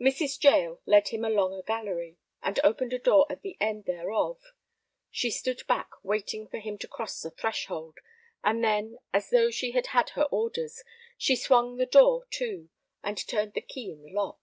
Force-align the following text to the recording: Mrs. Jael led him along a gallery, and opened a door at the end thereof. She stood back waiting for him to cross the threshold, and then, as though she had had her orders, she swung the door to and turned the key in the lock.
Mrs. 0.00 0.42
Jael 0.42 0.80
led 0.86 1.10
him 1.10 1.24
along 1.24 1.54
a 1.54 1.62
gallery, 1.62 2.18
and 2.42 2.58
opened 2.64 2.92
a 2.92 2.98
door 2.98 3.26
at 3.30 3.42
the 3.42 3.56
end 3.60 3.84
thereof. 3.84 4.40
She 5.08 5.30
stood 5.30 5.64
back 5.68 5.90
waiting 6.02 6.48
for 6.48 6.58
him 6.58 6.78
to 6.78 6.88
cross 6.88 7.20
the 7.22 7.30
threshold, 7.30 7.98
and 8.42 8.64
then, 8.64 8.98
as 9.12 9.30
though 9.30 9.52
she 9.52 9.70
had 9.70 9.86
had 9.94 10.08
her 10.18 10.24
orders, 10.32 10.82
she 11.16 11.36
swung 11.36 11.76
the 11.76 11.86
door 11.86 12.26
to 12.28 12.70
and 13.04 13.24
turned 13.28 13.52
the 13.54 13.60
key 13.60 13.88
in 13.92 14.02
the 14.02 14.10
lock. 14.10 14.40